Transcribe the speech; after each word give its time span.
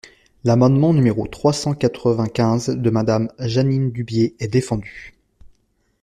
L’amendement 0.45 0.93
numéro 0.95 1.27
trois 1.27 1.53
cent 1.53 1.75
quatre-vingt-quinze 1.75 2.69
de 2.69 2.89
Madame 2.89 3.29
Jeanine 3.37 3.91
Dubié 3.91 4.33
est 4.39 4.47
défendu. 4.47 5.13